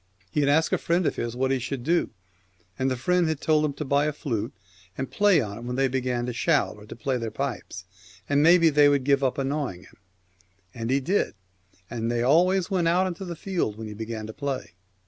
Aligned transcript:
He 0.31 0.39
had 0.39 0.49
asked 0.49 0.73
a 0.73 0.79
friend 0.79 1.05
of 1.05 1.15
his 1.15 1.35
what 1.35 1.51
he 1.51 1.59
should 1.59 1.83
do, 1.83 2.09
and 2.79 2.89
the 2.89 2.95
friend 2.97 3.27
had 3.27 3.39
told 3.39 3.63
him 3.63 3.73
to 3.73 3.85
buy 3.85 4.05
a 4.07 4.11
flute, 4.11 4.51
and 4.97 5.11
play 5.11 5.39
on 5.39 5.59
it 5.59 5.63
when 5.63 5.75
they 5.75 5.87
began 5.87 6.25
to 6.25 6.33
shout 6.33 6.69
i9S 6.69 6.69
Th 6.71 6.77
e 6.79 6.83
or 6.85 6.85
to 6.87 6.95
play 6.95 7.15
on 7.15 7.21
their 7.21 7.29
pipes, 7.29 7.85
and 8.27 8.41
maybe 8.41 8.71
they 8.71 8.85
Twilight, 8.87 8.89
would 8.89 9.03
give 9.03 9.23
up 9.23 9.37
annoying 9.37 9.83
him; 9.83 9.97
and 10.73 10.89
he 10.89 11.01
did, 11.01 11.35
and 11.87 12.09
they 12.11 12.23
always 12.23 12.71
went 12.71 12.87
out 12.87 13.05
into 13.05 13.25
the 13.25 13.35
field 13.35 13.77
when 13.77 13.85
he 13.87 13.93
began 13.93 14.25
to 14.25 14.33
play. 14.33 14.73